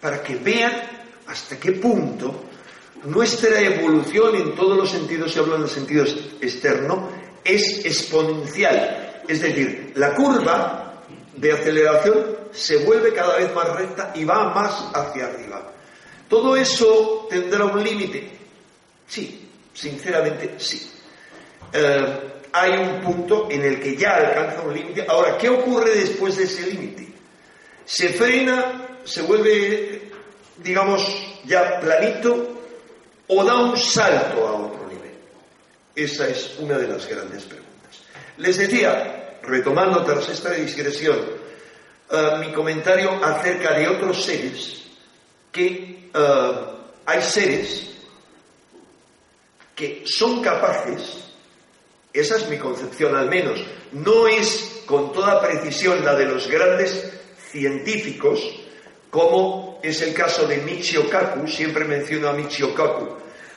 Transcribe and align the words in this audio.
para 0.00 0.22
que 0.22 0.36
vean 0.36 0.72
hasta 1.26 1.58
qué 1.58 1.72
punto 1.72 2.44
nuestra 3.04 3.60
evolución 3.60 4.36
en 4.36 4.54
todos 4.54 4.76
los 4.76 4.90
sentidos, 4.90 5.32
si 5.32 5.38
hablo 5.38 5.56
en 5.56 5.62
el 5.62 5.68
sentido 5.68 6.04
externo, 6.40 7.08
es 7.44 7.84
exponencial. 7.84 9.22
Es 9.26 9.40
decir, 9.40 9.92
la 9.96 10.14
curva 10.14 11.02
de 11.36 11.52
aceleración 11.52 12.26
se 12.52 12.78
vuelve 12.78 13.12
cada 13.12 13.36
vez 13.38 13.54
más 13.54 13.74
recta 13.76 14.12
y 14.14 14.24
va 14.24 14.52
más 14.52 14.90
hacia 14.92 15.26
arriba. 15.26 15.72
¿Todo 16.28 16.56
eso 16.56 17.26
tendrá 17.30 17.64
un 17.64 17.82
límite? 17.82 18.30
Sí, 19.06 19.48
sinceramente 19.72 20.54
sí. 20.58 20.90
Eh, 21.72 22.20
hay 22.52 22.72
un 22.78 23.00
punto 23.00 23.48
en 23.50 23.62
el 23.62 23.80
que 23.80 23.96
ya 23.96 24.16
alcanza 24.16 24.62
un 24.62 24.74
límite. 24.74 25.06
Ahora, 25.08 25.38
¿qué 25.38 25.48
ocurre 25.48 25.94
después 25.94 26.36
de 26.36 26.44
ese 26.44 26.70
límite? 26.70 27.08
Se 27.84 28.10
frena, 28.10 28.89
se 29.04 29.22
vuelve, 29.22 30.10
digamos, 30.58 31.02
ya 31.44 31.80
planito 31.80 32.60
o 33.28 33.44
da 33.44 33.56
un 33.56 33.76
salto 33.76 34.46
a 34.46 34.54
otro 34.54 34.86
nivel. 34.88 35.14
Esa 35.94 36.28
es 36.28 36.56
una 36.58 36.78
de 36.78 36.88
las 36.88 37.06
grandes 37.06 37.44
preguntas. 37.44 38.02
Les 38.38 38.56
decía, 38.56 39.38
retomando 39.42 40.02
tras 40.04 40.28
esta 40.28 40.52
digresión, 40.52 41.18
eh, 42.10 42.30
mi 42.40 42.52
comentario 42.52 43.24
acerca 43.24 43.74
de 43.74 43.88
otros 43.88 44.24
seres, 44.24 44.82
que 45.52 46.10
eh, 46.12 46.52
hay 47.06 47.22
seres 47.22 47.86
que 49.74 50.02
son 50.04 50.42
capaces 50.42 51.30
esa 52.12 52.36
es 52.36 52.48
mi 52.48 52.58
concepción 52.58 53.14
al 53.14 53.28
menos. 53.28 53.60
No 53.92 54.26
es 54.26 54.82
con 54.86 55.12
toda 55.12 55.40
precisión 55.40 56.04
la 56.04 56.14
de 56.14 56.26
los 56.26 56.48
grandes 56.48 57.12
científicos, 57.50 58.40
como 59.10 59.80
es 59.82 60.00
el 60.02 60.14
caso 60.14 60.46
de 60.46 60.58
Michio 60.58 61.08
Kaku, 61.10 61.46
siempre 61.48 61.84
menciono 61.84 62.28
a 62.28 62.32
Michio 62.32 62.74
Kaku, 62.74 63.08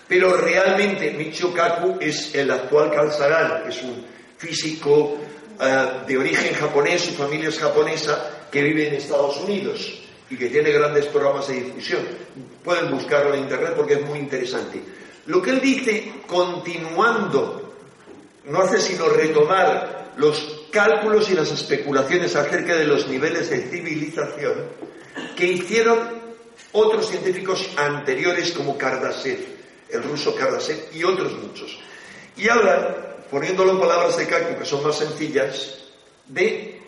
pero 0.08 0.36
realmente 0.38 1.12
Michio 1.12 1.54
Kaku 1.54 1.98
es 2.00 2.34
el 2.34 2.52
actual 2.52 2.92
Sagan, 3.12 3.70
es 3.70 3.82
un 3.84 4.06
físico 4.38 5.18
eh, 5.60 5.88
de 6.08 6.18
origen 6.18 6.56
japonés, 6.56 7.02
su 7.02 7.12
familia 7.14 7.50
es 7.50 7.60
japonesa, 7.60 8.48
que 8.52 8.64
vive 8.64 8.88
en 8.88 8.96
Estados 8.96 9.38
Unidos 9.42 10.02
y 10.30 10.36
que 10.36 10.50
tiene 10.50 10.72
grandes 10.72 11.06
programas 11.08 11.48
de 11.48 11.56
difusión. 11.56 12.02
Pueden 12.64 12.92
buscarlo 12.92 13.34
en 13.34 13.42
Internet 13.42 13.74
porque 13.76 13.96
es 13.96 14.06
muy 14.06 14.20
interesante. 14.20 14.82
Lo 15.28 15.42
que 15.42 15.52
él 15.52 15.62
dice, 15.62 16.12
continuando 16.28 17.74
no 18.46 18.62
hace 18.62 18.80
sino 18.80 19.08
retomar 19.10 20.14
los 20.18 20.68
cálculos 20.72 21.30
y 21.30 21.34
las 21.34 21.52
especulaciones 21.52 22.36
acerca 22.36 22.76
de 22.76 22.86
los 22.86 23.08
niveles 23.08 23.50
de 23.50 23.62
civilización 23.62 24.54
que 25.36 25.46
hicieron 25.46 26.22
otros 26.72 27.10
científicos 27.10 27.70
anteriores 27.78 28.52
como 28.52 28.78
Kardashev, 28.78 29.40
el 29.90 30.04
ruso 30.04 30.36
Kardashev 30.36 30.90
y 30.94 31.04
otros 31.04 31.34
muchos. 31.34 31.80
Y 32.38 32.50
hablan, 32.50 32.96
poniéndolo 33.30 33.72
en 33.72 33.80
palabras 33.80 34.18
de 34.18 34.28
cálculo 34.28 34.60
que 34.60 34.66
son 34.66 34.84
más 34.84 34.98
sencillas, 34.98 35.80
de 36.28 36.82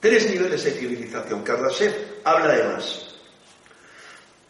tres 0.00 0.30
niveles 0.30 0.64
de 0.64 0.70
civilización. 0.72 1.42
Kardashev 1.42 2.20
habla 2.24 2.54
de 2.54 2.64
más. 2.64 3.14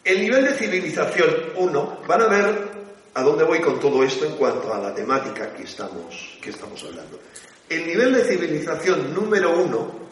El 0.03 0.21
nivel 0.21 0.45
de 0.45 0.53
civilización 0.53 1.53
1, 1.55 2.01
van 2.07 2.21
a 2.21 2.27
ver 2.27 2.75
¿A 3.15 3.23
dónde 3.23 3.45
voy 3.45 3.61
con 3.61 3.79
todo 3.79 4.03
esto 4.03 4.25
en 4.25 4.33
cuanto 4.33 4.73
a 4.73 4.77
la 4.77 4.93
temática 4.93 5.53
que 5.53 5.63
estamos, 5.63 6.37
que 6.41 6.49
estamos 6.49 6.83
hablando? 6.83 7.17
El 7.69 7.87
nivel 7.87 8.13
de 8.13 8.25
civilización 8.25 9.13
número 9.13 9.57
uno 9.57 10.04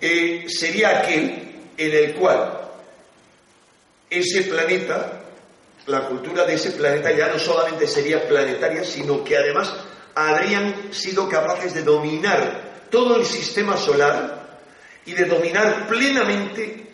eh, 0.00 0.46
sería 0.48 1.00
aquel 1.00 1.50
en 1.76 1.92
el 1.92 2.14
cual 2.14 2.60
ese 4.08 4.42
planeta, 4.42 5.22
la 5.86 6.08
cultura 6.08 6.44
de 6.44 6.54
ese 6.54 6.72
planeta 6.72 7.12
ya 7.12 7.28
no 7.28 7.38
solamente 7.38 7.86
sería 7.86 8.26
planetaria, 8.26 8.84
sino 8.84 9.22
que 9.22 9.36
además 9.36 9.72
habrían 10.14 10.92
sido 10.92 11.28
capaces 11.28 11.74
de 11.74 11.82
dominar 11.82 12.88
todo 12.90 13.16
el 13.16 13.24
sistema 13.24 13.76
solar 13.76 14.58
y 15.06 15.12
de 15.12 15.24
dominar 15.24 15.86
plenamente 15.86 16.86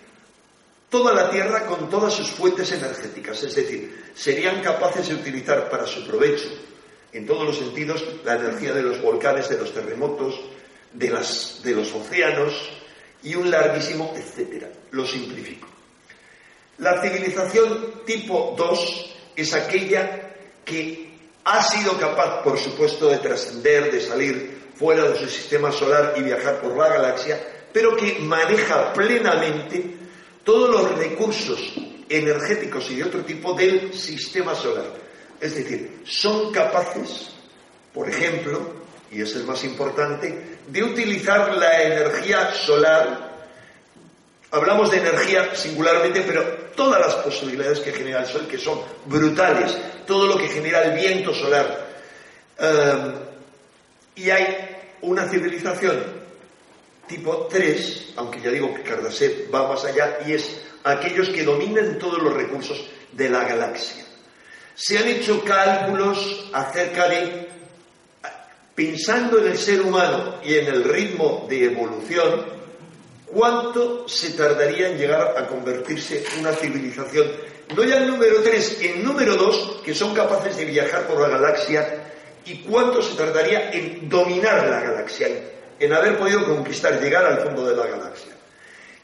toda 0.91 1.13
la 1.15 1.31
Tierra 1.31 1.67
con 1.67 1.89
todas 1.91 2.15
sus 2.15 2.31
fuentes 2.31 2.71
energéticas, 2.73 3.43
es 3.43 3.55
decir, 3.55 4.13
serían 4.15 4.63
capaces 4.63 5.09
de 5.09 5.15
utilizar 5.15 5.69
para 5.69 5.87
su 5.87 6.07
provecho, 6.07 6.49
en 7.13 7.27
todos 7.27 7.47
los 7.47 7.57
sentidos, 7.57 8.05
la 8.25 8.35
energía 8.35 8.73
de 8.73 8.83
los 8.83 9.01
volcanes, 9.01 9.49
de 9.49 9.59
los 9.59 9.73
terremotos, 9.73 10.39
de, 10.93 11.11
las, 11.11 11.61
de 11.63 11.75
los 11.75 11.93
océanos 11.93 12.76
y 13.27 13.35
un 13.35 13.51
larguísimo 13.51 14.15
etcétera. 14.17 14.69
Lo 14.93 15.05
simplifico. 15.05 15.67
La 16.79 17.03
civilización 17.03 18.03
tipo 18.07 18.55
2 18.57 19.15
es 19.35 19.53
aquella 19.53 20.35
que 20.65 21.11
ha 21.45 21.63
sido 21.63 21.99
capaz, 21.99 22.43
por 22.43 22.59
supuesto, 22.59 23.09
de 23.09 23.19
trascender, 23.19 23.91
de 23.91 24.01
salir 24.01 24.71
fuera 24.77 25.09
de 25.09 25.19
su 25.19 25.29
sistema 25.29 25.73
solar 25.73 26.15
y 26.17 26.23
viajar 26.23 26.61
por 26.61 26.77
la 26.77 26.89
galaxia, 26.89 27.41
pero 27.73 27.97
que 27.97 28.19
maneja 28.21 28.93
plenamente 28.93 29.97
todos 30.45 30.71
los 30.71 30.99
recursos 30.99 31.75
energéticos 32.09 32.91
y 32.91 32.97
de 32.97 33.05
otro 33.05 33.25
tipo 33.25 33.55
del 33.55 33.93
sistema 33.93 34.55
solar. 34.55 34.93
Es 35.41 35.57
decir, 35.57 36.03
son 36.05 36.53
capaces, 36.53 37.31
por 37.93 38.09
ejemplo, 38.09 38.86
y 39.11 39.23
es 39.23 39.35
el 39.37 39.45
más 39.45 39.63
importante, 39.65 40.59
de 40.67 40.83
utilizar 40.83 41.57
la 41.57 41.83
energía 41.83 42.53
solar. 42.53 43.35
Hablamos 44.51 44.91
de 44.91 44.99
energía 44.99 45.55
singularmente, 45.55 46.23
pero 46.23 46.43
todas 46.75 47.01
las 47.01 47.15
posibilidades 47.17 47.81
que 47.81 47.93
genera 47.93 48.21
el 48.21 48.27
Sol, 48.27 48.47
que 48.47 48.59
son 48.59 48.81
brutales, 49.07 49.77
todo 50.07 50.27
lo 50.27 50.37
que 50.37 50.49
genera 50.49 50.83
el 50.85 50.99
viento 50.99 51.35
solar. 51.35 51.87
Eh, 52.59 53.13
y 54.17 54.31
hay 54.31 54.77
una 55.03 55.29
civilización 55.29 56.27
tipo 57.07 57.47
3, 57.51 58.15
aunque 58.17 58.41
ya 58.41 58.51
digo 58.51 58.75
que 58.75 58.83
Kardashev 58.83 59.55
va 59.55 59.69
más 59.69 59.85
allá, 59.85 60.19
y 60.27 60.33
es 60.33 60.61
aquellos 60.85 61.29
que 61.31 61.45
dominan 61.45 61.99
todos 61.99 62.23
los 62.23 62.33
recursos 62.33 62.89
de 63.13 63.29
la 63.29 63.45
galaxia. 63.45 64.05
Se 64.75 64.99
han 64.99 65.09
hecho 65.09 65.43
cálculos 65.45 66.51
acerca 66.53 67.09
de, 67.09 67.46
pensando 68.77 69.39
en 69.39 69.49
el 69.49 69.59
ser 69.59 69.81
humano 69.81 70.35
y 70.45 70.55
en 70.55 70.67
el 70.67 70.85
ritmo 70.85 71.47
de 71.49 71.65
evolución, 71.65 72.45
cuánto 73.25 74.07
se 74.07 74.33
tardaría 74.33 74.91
en 74.91 74.99
llegar 74.99 75.35
a 75.37 75.47
convertirse 75.47 76.23
una 76.39 76.53
civilización, 76.53 77.27
no 77.75 77.83
ya 77.83 77.97
en 77.97 78.09
número 78.09 78.43
3, 78.43 78.79
en 78.83 79.03
número 79.03 79.35
2, 79.35 79.81
que 79.83 79.95
son 79.95 80.15
capaces 80.15 80.59
de 80.59 80.67
viajar 80.67 81.07
por 81.07 81.21
la 81.21 81.29
galaxia, 81.29 82.13
y 82.45 82.59
cuánto 82.59 83.01
se 83.01 83.17
tardaría 83.17 83.73
en 83.73 84.09
dominar 84.11 84.69
la 84.69 84.81
galaxia, 84.81 85.29
en 85.81 85.93
haber 85.93 86.19
podido 86.19 86.45
conquistar, 86.45 87.01
llegar 87.03 87.25
al 87.25 87.41
fondo 87.41 87.67
de 87.67 87.75
la 87.75 87.87
galaxia. 87.87 88.33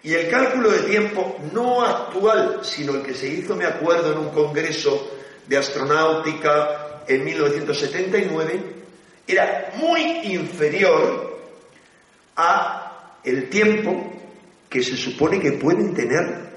Y 0.02 0.12
el 0.12 0.28
cálculo 0.28 0.70
de 0.70 0.80
tiempo 0.80 1.38
no 1.52 1.82
actual, 1.82 2.60
sino 2.62 2.94
el 2.94 3.02
que 3.02 3.14
se 3.14 3.26
hizo, 3.26 3.56
me 3.56 3.64
acuerdo, 3.64 4.12
en 4.12 4.18
un 4.18 4.30
congreso 4.30 5.10
de 5.46 5.56
astronáutica 5.56 7.04
en 7.08 7.24
1979, 7.24 8.81
era 9.32 9.72
muy 9.76 10.00
inferior 10.32 11.38
a 12.36 13.18
el 13.24 13.48
tiempo 13.48 14.12
que 14.68 14.82
se 14.82 14.96
supone 14.96 15.40
que 15.40 15.52
pueden 15.52 15.94
tener 15.94 16.50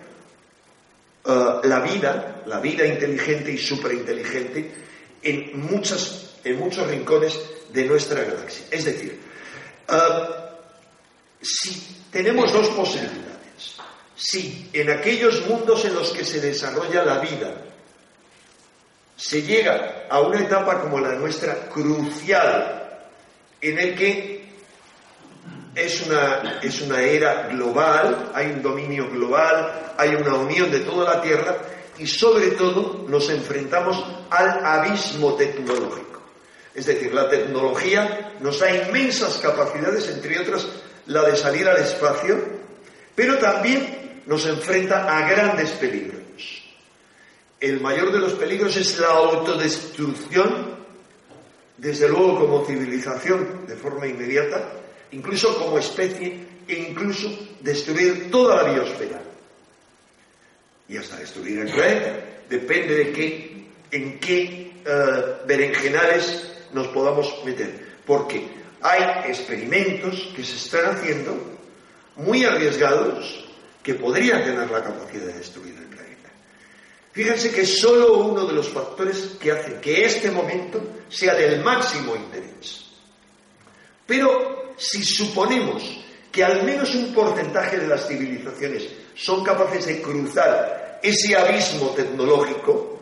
uh, 1.25 1.67
la 1.67 1.79
vida, 1.81 2.43
la 2.45 2.59
vida 2.59 2.85
inteligente 2.85 3.51
y 3.51 3.57
superinteligente 3.57 4.71
en, 5.21 5.59
muchas, 5.59 6.37
en 6.43 6.59
muchos 6.59 6.87
rincones 6.87 7.39
de 7.73 7.85
nuestra 7.85 8.23
galaxia. 8.23 8.65
Es 8.71 8.85
decir, 8.85 9.19
Ah, 9.87 10.49
si 11.41 12.03
tenemos 12.11 12.51
dos 12.51 12.69
posibilidades. 12.69 13.77
Si 14.15 14.69
en 14.73 14.89
aquellos 14.89 15.45
mundos 15.47 15.85
en 15.85 15.93
los 15.93 16.11
que 16.11 16.25
se 16.25 16.39
desarrolla 16.39 17.03
la 17.03 17.19
vida 17.19 17.53
se 19.15 19.41
llega 19.41 20.05
a 20.09 20.19
una 20.21 20.41
etapa 20.41 20.81
como 20.81 20.99
la 20.99 21.13
nuestra 21.13 21.69
crucial, 21.69 22.99
en 23.61 23.79
el 23.79 23.95
que 23.95 24.45
es 25.73 26.05
una, 26.07 26.59
es 26.61 26.81
una 26.81 27.01
era 27.01 27.47
global, 27.47 28.31
hay 28.33 28.47
un 28.47 28.61
dominio 28.61 29.09
global, 29.09 29.93
hay 29.97 30.15
una 30.15 30.35
unión 30.35 30.71
de 30.71 30.79
toda 30.81 31.15
la 31.15 31.21
Tierra 31.21 31.57
y 31.97 32.07
sobre 32.07 32.51
todo 32.51 33.05
nos 33.07 33.29
enfrentamos 33.29 34.03
al 34.29 34.65
abismo 34.65 35.35
tecnológico. 35.35 36.21
Es 36.73 36.85
decir, 36.85 37.13
la 37.13 37.29
tecnología 37.29 38.33
nos 38.41 38.59
da 38.59 38.69
inmensas 38.69 39.37
capacidades, 39.37 40.09
entre 40.09 40.39
otras 40.39 40.67
la 41.07 41.21
de 41.23 41.37
salir 41.37 41.67
al 41.67 41.77
espacio, 41.77 42.37
pero 43.13 43.37
también 43.37 44.21
nos 44.25 44.45
enfrenta 44.45 45.17
a 45.17 45.29
grandes 45.29 45.71
peligros. 45.71 46.24
El 47.59 47.81
mayor 47.81 48.11
de 48.11 48.19
los 48.19 48.33
peligros 48.33 48.75
es 48.75 48.99
la 48.99 49.07
autodestrucción, 49.07 50.75
desde 51.77 52.09
luego 52.09 52.39
como 52.39 52.65
civilización, 52.65 53.65
de 53.67 53.75
forma 53.75 54.07
inmediata, 54.07 54.71
incluso 55.11 55.57
como 55.57 55.77
especie, 55.79 56.45
e 56.67 56.73
incluso 56.73 57.29
destruir 57.61 58.31
toda 58.31 58.63
la 58.63 58.73
biosfera. 58.73 59.21
Y 60.87 60.97
hasta 60.97 61.17
destruir 61.17 61.59
el 61.59 61.71
planeta. 61.71 62.19
Depende 62.49 62.95
de 62.95 63.11
qué, 63.11 63.67
en 63.91 64.19
qué 64.19 64.73
eh, 64.85 65.23
berenjenales 65.47 66.51
nos 66.73 66.87
podamos 66.89 67.43
meter. 67.43 67.85
Porque 68.05 68.47
hay 68.81 69.29
experimentos 69.29 70.31
que 70.35 70.43
se 70.43 70.57
están 70.57 70.95
haciendo 70.95 71.57
muy 72.17 72.43
arriesgados 72.45 73.45
que 73.81 73.95
podrían 73.95 74.43
tener 74.43 74.69
la 74.69 74.83
capacidad 74.83 75.25
de 75.25 75.33
destruir 75.33 75.75
el 75.75 75.85
planeta. 75.85 75.94
Fíjense 77.15 77.49
que 77.49 77.61
es 77.61 77.79
solo 77.79 78.17
uno 78.17 78.45
de 78.45 78.51
los 78.51 78.67
factores 78.67 79.37
que 79.39 79.49
hace 79.49 79.79
que 79.79 80.03
este 80.03 80.29
momento 80.29 80.81
sea 81.07 81.33
del 81.33 81.63
máximo 81.63 82.13
interés. 82.13 82.87
Pero 84.05 84.73
si 84.75 85.01
suponemos 85.01 86.03
que 86.29 86.43
al 86.43 86.63
menos 86.63 86.93
un 86.93 87.13
porcentaje 87.13 87.77
de 87.77 87.87
las 87.87 88.05
civilizaciones 88.05 88.89
son 89.15 89.45
capaces 89.45 89.85
de 89.85 90.01
cruzar 90.01 90.99
ese 91.01 91.37
abismo 91.37 91.91
tecnológico, 91.91 92.99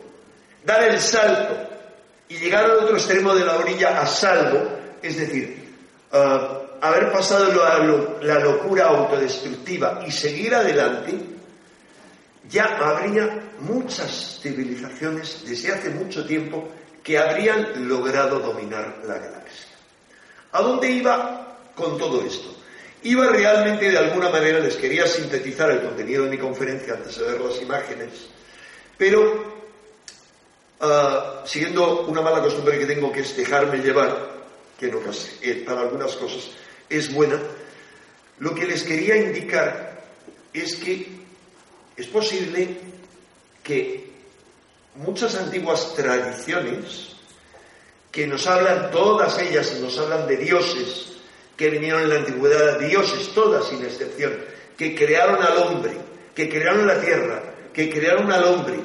dar 0.64 0.84
el 0.84 1.00
salto 1.00 1.68
y 2.28 2.36
llegar 2.36 2.66
al 2.66 2.84
otro 2.84 2.96
extremo 2.96 3.34
de 3.34 3.44
la 3.44 3.56
orilla 3.56 4.00
a 4.00 4.06
salvo, 4.06 4.78
es 5.02 5.16
decir, 5.16 5.74
uh, 6.12 6.86
haber 6.86 7.10
pasado 7.10 7.52
la 8.22 8.38
locura 8.38 8.86
autodestructiva 8.86 10.04
y 10.06 10.12
seguir 10.12 10.54
adelante, 10.54 11.33
ya 12.50 12.64
habría 12.64 13.52
muchas 13.60 14.40
civilizaciones 14.42 15.44
desde 15.46 15.72
hace 15.72 15.90
mucho 15.90 16.26
tiempo 16.26 16.68
que 17.02 17.18
habrían 17.18 17.88
logrado 17.88 18.40
dominar 18.40 19.02
la 19.06 19.18
galaxia. 19.18 19.68
¿A 20.52 20.62
dónde 20.62 20.90
iba 20.90 21.58
con 21.74 21.98
todo 21.98 22.24
esto? 22.24 22.54
Iba 23.02 23.28
realmente, 23.28 23.90
de 23.90 23.98
alguna 23.98 24.30
manera, 24.30 24.60
les 24.60 24.76
quería 24.76 25.06
sintetizar 25.06 25.70
el 25.70 25.82
contenido 25.82 26.24
de 26.24 26.30
mi 26.30 26.38
conferencia 26.38 26.94
antes 26.94 27.18
de 27.18 27.24
ver 27.24 27.40
las 27.40 27.60
imágenes, 27.60 28.28
pero 28.96 29.62
uh, 30.80 31.46
siguiendo 31.46 32.06
una 32.06 32.22
mala 32.22 32.40
costumbre 32.40 32.78
que 32.78 32.86
tengo, 32.86 33.12
que 33.12 33.20
es 33.20 33.36
dejarme 33.36 33.78
llevar, 33.78 34.44
que 34.78 34.88
no, 34.88 35.00
eh, 35.42 35.62
para 35.66 35.82
algunas 35.82 36.14
cosas 36.16 36.50
es 36.88 37.12
buena, 37.12 37.38
lo 38.38 38.54
que 38.54 38.66
les 38.66 38.82
quería 38.82 39.16
indicar 39.16 40.02
es 40.54 40.76
que 40.76 41.23
es 41.96 42.06
posible 42.06 42.76
que 43.62 44.10
muchas 44.96 45.34
antiguas 45.36 45.94
tradiciones 45.94 47.16
que 48.10 48.26
nos 48.26 48.46
hablan, 48.46 48.90
todas 48.90 49.38
ellas, 49.38 49.78
nos 49.80 49.98
hablan 49.98 50.26
de 50.26 50.36
dioses 50.36 51.12
que 51.56 51.70
vinieron 51.70 52.02
en 52.02 52.08
la 52.10 52.16
antigüedad, 52.16 52.78
dioses 52.78 53.32
todas 53.34 53.68
sin 53.68 53.82
excepción, 53.84 54.34
que 54.76 54.94
crearon 54.94 55.42
al 55.42 55.58
hombre, 55.58 55.92
que 56.34 56.48
crearon 56.48 56.86
la 56.86 57.00
tierra, 57.00 57.42
que 57.72 57.90
crearon 57.90 58.30
al 58.32 58.44
hombre, 58.44 58.76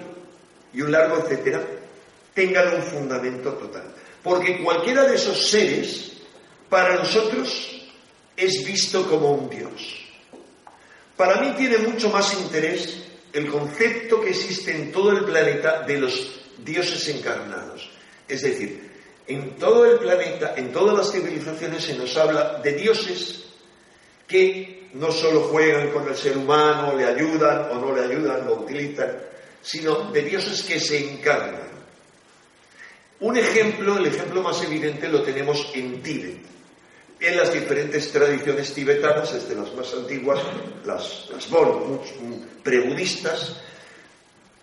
y 0.74 0.82
un 0.82 0.92
largo 0.92 1.18
etcétera, 1.18 1.64
tengan 2.34 2.76
un 2.76 2.84
fundamento 2.84 3.54
total. 3.54 3.94
Porque 4.24 4.64
cualquiera 4.64 5.04
de 5.06 5.16
esos 5.16 5.50
seres, 5.50 6.14
para 6.70 6.96
nosotros, 6.96 7.82
es 8.36 8.66
visto 8.66 9.08
como 9.10 9.32
un 9.32 9.50
dios. 9.50 9.99
Para 11.20 11.42
mí 11.42 11.52
tiene 11.58 11.80
mucho 11.80 12.10
más 12.10 12.34
interés 12.34 12.98
el 13.34 13.52
concepto 13.52 14.22
que 14.22 14.30
existe 14.30 14.74
en 14.74 14.90
todo 14.90 15.12
el 15.12 15.26
planeta 15.26 15.82
de 15.82 16.00
los 16.00 16.40
dioses 16.64 17.10
encarnados. 17.10 17.92
Es 18.26 18.42
decir, 18.44 18.90
en 19.28 19.58
todo 19.58 19.86
el 19.86 20.00
planeta, 20.00 20.54
en 20.56 20.72
todas 20.72 20.98
las 20.98 21.12
civilizaciones 21.12 21.84
se 21.84 21.98
nos 21.98 22.16
habla 22.16 22.62
de 22.64 22.72
dioses 22.72 23.44
que 24.30 24.88
no 24.94 25.12
solo 25.12 25.42
juegan 25.42 25.90
con 25.90 26.08
el 26.08 26.16
ser 26.16 26.38
humano, 26.38 26.96
le 26.96 27.04
ayudan 27.04 27.70
o 27.70 27.76
no 27.82 27.94
le 27.94 28.06
ayudan, 28.06 28.46
lo 28.46 28.62
utilizan, 28.62 29.12
sino 29.62 30.10
de 30.14 30.22
dioses 30.22 30.64
que 30.64 30.80
se 30.80 31.16
encarnan. 31.16 31.68
Un 33.20 33.36
ejemplo, 33.36 33.98
el 33.98 34.06
ejemplo 34.06 34.42
más 34.42 34.64
evidente 34.64 35.10
lo 35.10 35.22
tenemos 35.22 35.70
en 35.74 36.02
Tíbet. 36.02 36.59
En 37.20 37.36
las 37.36 37.52
diferentes 37.52 38.12
tradiciones 38.12 38.74
tibetanas, 38.74 39.34
desde 39.34 39.56
las 39.56 39.74
más 39.74 39.94
antiguas, 39.94 40.40
las, 40.86 41.28
las 41.30 41.50
bon, 41.50 42.00
prebudistas, 42.64 43.58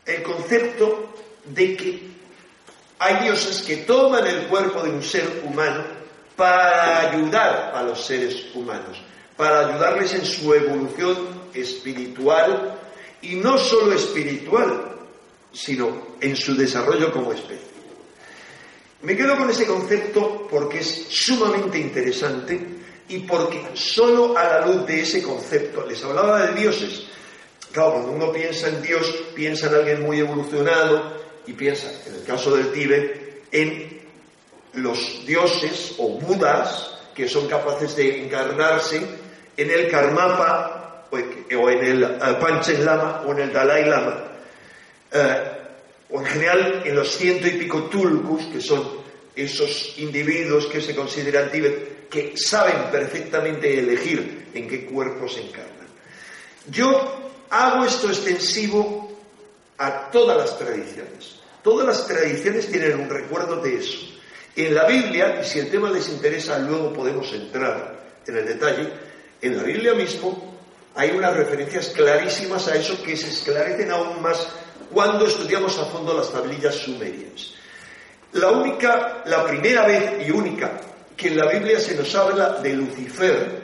el 0.06 0.22
concepto 0.22 1.14
de 1.44 1.76
que 1.76 2.02
hay 2.98 3.24
dioses 3.24 3.62
que 3.62 3.78
toman 3.78 4.26
el 4.26 4.46
cuerpo 4.46 4.82
de 4.82 4.90
un 4.90 5.02
ser 5.02 5.42
humano 5.44 5.84
para 6.34 7.10
ayudar 7.10 7.72
a 7.74 7.82
los 7.82 8.04
seres 8.04 8.46
humanos, 8.54 9.02
para 9.36 9.68
ayudarles 9.68 10.14
en 10.14 10.24
su 10.24 10.54
evolución 10.54 11.16
espiritual 11.52 12.78
y 13.20 13.34
no 13.34 13.58
solo 13.58 13.92
espiritual, 13.92 14.96
sino 15.52 16.16
en 16.20 16.36
su 16.36 16.54
desarrollo 16.54 17.12
como 17.12 17.32
especie. 17.32 17.75
Me 19.02 19.16
quedo 19.16 19.36
con 19.36 19.50
ese 19.50 19.66
concepto 19.66 20.46
porque 20.50 20.78
es 20.78 21.06
sumamente 21.08 21.78
interesante 21.78 22.58
y 23.08 23.18
porque 23.20 23.62
solo 23.74 24.36
a 24.36 24.44
la 24.44 24.66
luz 24.66 24.86
de 24.86 25.02
ese 25.02 25.22
concepto, 25.22 25.86
les 25.86 26.02
hablaba 26.02 26.46
de 26.46 26.60
dioses, 26.60 27.06
claro, 27.72 27.92
cuando 27.92 28.12
uno 28.12 28.32
piensa 28.32 28.68
en 28.68 28.82
Dios, 28.82 29.06
piensa 29.34 29.68
en 29.68 29.74
alguien 29.74 30.02
muy 30.02 30.18
evolucionado 30.18 31.16
y 31.46 31.52
piensa, 31.52 31.90
en 32.06 32.14
el 32.14 32.24
caso 32.24 32.56
del 32.56 32.72
Tíbet, 32.72 33.44
en 33.52 34.00
los 34.72 35.24
dioses 35.24 35.94
o 35.98 36.08
budas 36.18 36.98
que 37.14 37.28
son 37.28 37.46
capaces 37.48 37.96
de 37.96 38.24
encarnarse 38.24 39.00
en 39.56 39.70
el 39.70 39.88
Karmapa 39.88 41.06
o 41.10 41.70
en 41.70 41.84
el 41.84 42.04
Panchen 42.40 42.84
Lama 42.84 43.22
o 43.26 43.32
en 43.32 43.38
el 43.40 43.52
Dalai 43.52 43.84
Lama. 43.88 44.24
Eh, 45.12 45.55
general 46.36 46.82
en 46.84 46.94
los 46.94 47.16
ciento 47.16 47.46
y 47.46 47.52
pico 47.52 47.84
tulkus, 47.84 48.44
que 48.46 48.60
son 48.60 48.82
esos 49.34 49.94
individuos 49.98 50.66
que 50.66 50.80
se 50.80 50.94
consideran 50.94 51.50
Tíbet, 51.50 52.08
que 52.08 52.34
saben 52.36 52.90
perfectamente 52.90 53.78
elegir 53.78 54.48
en 54.54 54.68
qué 54.68 54.86
cuerpo 54.86 55.28
se 55.28 55.42
encarnan. 55.42 55.86
Yo 56.70 57.32
hago 57.50 57.84
esto 57.84 58.08
extensivo 58.08 59.18
a 59.78 60.10
todas 60.10 60.36
las 60.36 60.58
tradiciones. 60.58 61.36
Todas 61.62 61.86
las 61.86 62.06
tradiciones 62.06 62.68
tienen 62.68 63.00
un 63.00 63.10
recuerdo 63.10 63.56
de 63.60 63.76
eso. 63.76 63.98
En 64.54 64.74
la 64.74 64.86
Biblia, 64.86 65.40
y 65.42 65.44
si 65.44 65.58
el 65.58 65.70
tema 65.70 65.90
les 65.90 66.08
interesa, 66.08 66.58
luego 66.58 66.92
podemos 66.92 67.30
entrar 67.32 68.20
en 68.26 68.36
el 68.36 68.46
detalle, 68.46 68.88
en 69.42 69.56
la 69.56 69.62
Biblia 69.62 69.94
mismo 69.94 70.56
hay 70.94 71.10
unas 71.10 71.36
referencias 71.36 71.88
clarísimas 71.88 72.68
a 72.68 72.76
eso 72.76 73.02
que 73.02 73.16
se 73.16 73.28
esclarecen 73.28 73.90
aún 73.90 74.22
más 74.22 74.48
cuando 74.92 75.26
estudiamos 75.26 75.78
a 75.78 75.86
fondo 75.86 76.16
las 76.16 76.30
tablillas 76.32 76.74
sumerias. 76.74 77.54
La 78.32 78.50
única, 78.50 79.22
la 79.26 79.46
primera 79.46 79.86
vez 79.86 80.26
y 80.26 80.30
única 80.30 80.80
que 81.16 81.28
en 81.28 81.38
la 81.38 81.50
Biblia 81.50 81.80
se 81.80 81.94
nos 81.94 82.14
habla 82.14 82.60
de 82.60 82.74
Lucifer 82.74 83.62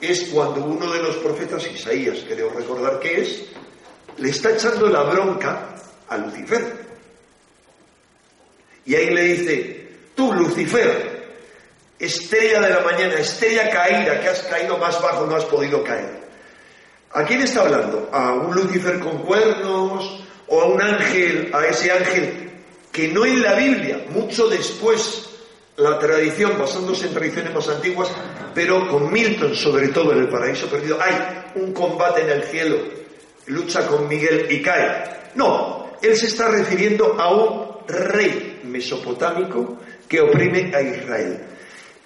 es 0.00 0.24
cuando 0.32 0.64
uno 0.64 0.90
de 0.92 1.02
los 1.02 1.16
profetas, 1.16 1.66
Isaías, 1.66 2.18
creo 2.28 2.50
recordar 2.50 2.98
que 2.98 3.22
es, 3.22 3.44
le 4.18 4.30
está 4.30 4.50
echando 4.50 4.88
la 4.88 5.02
bronca 5.02 5.74
a 6.08 6.16
Lucifer. 6.18 6.82
Y 8.84 8.94
ahí 8.94 9.10
le 9.10 9.22
dice, 9.22 9.88
tú 10.14 10.32
Lucifer, 10.32 11.34
estrella 11.98 12.60
de 12.60 12.70
la 12.70 12.80
mañana, 12.80 13.14
estrella 13.14 13.70
caída, 13.70 14.20
que 14.20 14.28
has 14.28 14.42
caído 14.42 14.76
más 14.78 15.00
bajo, 15.00 15.26
no 15.26 15.36
has 15.36 15.44
podido 15.44 15.82
caer. 15.84 16.22
¿A 17.12 17.24
quién 17.24 17.42
está 17.42 17.60
hablando? 17.60 18.08
¿A 18.12 18.32
un 18.34 18.54
Lucifer 18.54 18.98
con 18.98 19.18
cuernos? 19.18 20.24
O 20.52 20.60
a 20.60 20.66
un 20.66 20.82
ángel, 20.82 21.50
a 21.54 21.64
ese 21.64 21.90
ángel 21.90 22.50
que 22.92 23.08
no 23.08 23.24
en 23.24 23.40
la 23.40 23.54
Biblia, 23.54 24.04
mucho 24.10 24.48
después 24.48 25.30
la 25.78 25.98
tradición, 25.98 26.58
basándose 26.58 27.06
en 27.06 27.14
tradiciones 27.14 27.54
más 27.54 27.68
antiguas, 27.68 28.10
pero 28.54 28.86
con 28.86 29.10
Milton, 29.10 29.54
sobre 29.54 29.88
todo 29.88 30.12
en 30.12 30.18
el 30.18 30.28
paraíso 30.28 30.66
perdido, 30.66 30.98
hay 31.00 31.14
un 31.54 31.72
combate 31.72 32.20
en 32.20 32.30
el 32.30 32.42
cielo, 32.42 32.76
lucha 33.46 33.86
con 33.86 34.06
Miguel 34.06 34.46
y 34.50 34.60
cae. 34.60 35.30
No, 35.36 35.92
él 36.02 36.14
se 36.18 36.26
está 36.26 36.48
refiriendo 36.48 37.18
a 37.18 37.34
un 37.34 37.88
rey 37.88 38.60
mesopotámico 38.64 39.78
que 40.06 40.20
oprime 40.20 40.70
a 40.74 40.82
Israel. 40.82 41.40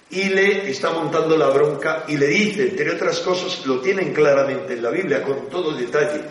Y 0.09 0.29
le 0.29 0.71
está 0.71 0.91
montando 0.91 1.35
la 1.35 1.49
bronca 1.49 2.05
y 2.07 2.15
le 2.15 2.27
dice, 2.27 2.69
entre 2.69 2.91
otras 2.91 3.19
cosas, 3.19 3.65
lo 3.65 3.81
tienen 3.81 4.13
claramente 4.13 4.71
en 4.71 4.83
la 4.83 4.89
Biblia 4.89 5.21
con 5.21 5.49
todo 5.49 5.75
detalle, 5.75 6.21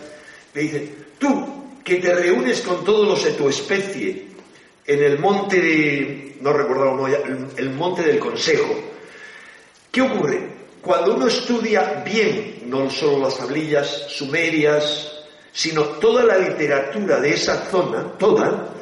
le 0.55 0.61
dice, 0.61 1.06
que 1.87 1.95
te 1.95 2.13
reúnes 2.13 2.59
con 2.59 2.83
todos 2.83 3.07
los 3.07 3.23
de 3.23 3.31
tu 3.31 3.47
especie 3.47 4.27
en 4.85 5.03
el 5.03 5.19
monte 5.19 5.61
de, 5.61 6.35
no 6.41 6.51
recordaba 6.51 7.09
el 7.55 7.69
monte 7.69 8.03
del 8.03 8.19
consejo. 8.19 8.75
¿Qué 9.89 10.01
ocurre? 10.01 10.49
Cuando 10.81 11.15
uno 11.15 11.27
estudia 11.27 12.03
bien, 12.05 12.63
no 12.65 12.89
solo 12.89 13.19
las 13.19 13.37
tablillas 13.37 14.07
sumerias, 14.09 15.13
sino 15.53 15.83
toda 15.83 16.25
la 16.25 16.37
literatura 16.37 17.21
de 17.21 17.33
esa 17.33 17.65
zona, 17.71 18.17
toda, 18.17 18.73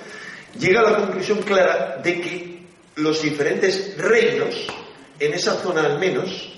llega 0.58 0.80
a 0.80 0.90
la 0.90 0.98
conclusión 0.98 1.44
clara 1.44 2.02
de 2.04 2.22
que 2.22 2.60
los 2.96 3.22
diferentes 3.22 3.96
reinos, 4.00 4.66
en 5.20 5.32
esa 5.32 5.62
zona 5.62 5.86
al 5.86 6.00
menos, 6.00 6.54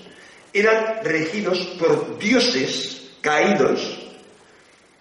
eran 0.54 1.04
regidos 1.04 1.58
por 1.78 2.18
dioses 2.18 3.10
caídos, 3.20 4.07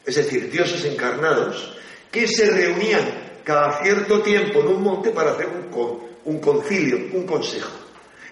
es 0.07 0.15
decir, 0.15 0.49
dioses 0.49 0.85
encarnados, 0.85 1.73
que 2.09 2.25
se 2.27 2.49
reunían 2.49 3.41
cada 3.43 3.83
cierto 3.83 4.21
tiempo 4.21 4.61
en 4.61 4.67
un 4.67 4.81
monte 4.81 5.09
para 5.09 5.31
hacer 5.31 5.47
un, 6.23 6.39
concilio, 6.39 7.09
un 7.11 7.25
consejo. 7.25 7.71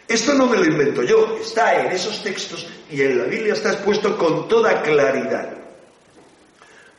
Esto 0.07 0.33
no 0.35 0.47
me 0.47 0.57
lo 0.57 0.65
invento 0.65 1.03
yo, 1.03 1.37
está 1.41 1.81
en 1.81 1.91
esos 1.91 2.23
textos 2.23 2.65
y 2.89 3.01
en 3.01 3.17
la 3.17 3.25
Biblia 3.25 3.53
está 3.53 3.73
expuesto 3.73 4.17
con 4.17 4.47
toda 4.47 4.81
claridad. 4.81 5.53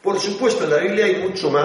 Por 0.02 0.21
supuesto, 0.21 0.64
en 0.64 0.71
la 0.71 0.78
Biblia 0.78 1.06
hay 1.06 1.16
mucho 1.16 1.50
más 1.50 1.64